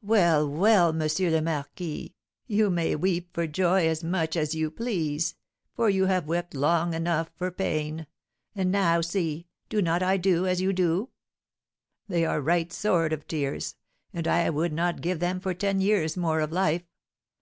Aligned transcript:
"Well, 0.00 0.48
well, 0.48 0.98
M. 0.98 1.08
le 1.18 1.42
Marquis, 1.42 2.14
you 2.46 2.70
may 2.70 2.96
weep 2.96 3.28
for 3.34 3.46
joy 3.46 3.86
as 3.86 4.02
much 4.02 4.34
as 4.34 4.54
you 4.54 4.70
please, 4.70 5.34
for 5.74 5.90
you 5.90 6.06
have 6.06 6.26
wept 6.26 6.54
long 6.54 6.94
enough 6.94 7.30
for 7.36 7.50
pain; 7.50 8.06
and 8.56 8.72
now 8.72 9.02
see, 9.02 9.46
do 9.68 9.82
not 9.82 10.02
I 10.02 10.16
do 10.16 10.46
as 10.46 10.62
you 10.62 10.72
do? 10.72 11.10
They 12.08 12.24
are 12.24 12.40
right 12.40 12.72
sort 12.72 13.12
of 13.12 13.26
tears, 13.28 13.76
and 14.14 14.26
I 14.26 14.48
would 14.48 14.72
not 14.72 15.02
give 15.02 15.20
them 15.20 15.38
for 15.38 15.52
ten 15.52 15.82
years 15.82 16.16
more 16.16 16.40
of 16.40 16.50
life. 16.50 16.84